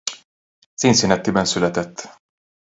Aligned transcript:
Cincinnatiban 0.73 1.45
született. 1.45 2.21